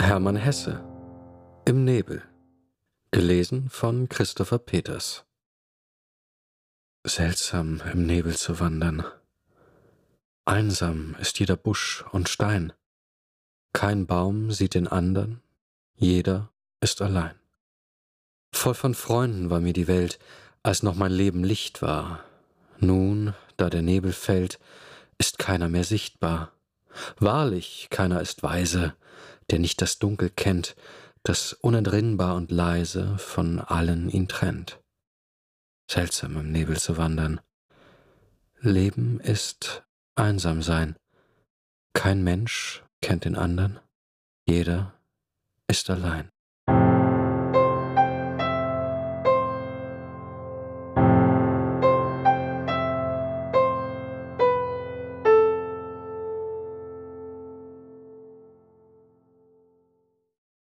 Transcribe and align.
Hermann 0.00 0.36
Hesse 0.36 0.80
Im 1.66 1.84
Nebel 1.84 2.22
Gelesen 3.10 3.68
von 3.68 4.08
Christopher 4.08 4.58
Peters 4.58 5.26
Seltsam 7.04 7.82
im 7.92 8.06
Nebel 8.06 8.36
zu 8.36 8.60
wandern. 8.60 9.04
Einsam 10.44 11.16
ist 11.20 11.40
jeder 11.40 11.56
Busch 11.56 12.04
und 12.12 12.28
Stein. 12.28 12.72
Kein 13.72 14.06
Baum 14.06 14.52
sieht 14.52 14.74
den 14.74 14.86
andern, 14.86 15.42
jeder 15.96 16.52
ist 16.80 17.02
allein. 17.02 17.34
Voll 18.54 18.74
von 18.74 18.94
Freunden 18.94 19.50
war 19.50 19.60
mir 19.60 19.72
die 19.72 19.88
Welt, 19.88 20.20
als 20.62 20.84
noch 20.84 20.94
mein 20.94 21.12
Leben 21.12 21.42
Licht 21.42 21.82
war. 21.82 22.24
Nun, 22.78 23.34
da 23.56 23.68
der 23.68 23.82
Nebel 23.82 24.12
fällt, 24.12 24.60
ist 25.18 25.40
keiner 25.40 25.68
mehr 25.68 25.84
sichtbar. 25.84 26.52
Wahrlich, 27.18 27.88
keiner 27.90 28.20
ist 28.20 28.42
weise, 28.42 28.94
der 29.50 29.58
nicht 29.58 29.80
das 29.80 29.98
Dunkel 29.98 30.30
kennt, 30.30 30.76
das 31.22 31.52
unentrinnbar 31.52 32.36
und 32.36 32.50
leise 32.50 33.18
von 33.18 33.60
allen 33.60 34.08
ihn 34.08 34.28
trennt. 34.28 34.80
Seltsam 35.90 36.36
im 36.36 36.52
Nebel 36.52 36.78
zu 36.78 36.96
wandern. 36.96 37.40
Leben 38.60 39.20
ist 39.20 39.84
einsam 40.14 40.62
sein. 40.62 40.96
Kein 41.94 42.22
Mensch 42.22 42.82
kennt 43.00 43.24
den 43.24 43.36
andern, 43.36 43.80
jeder 44.46 44.94
ist 45.66 45.90
allein. 45.90 46.30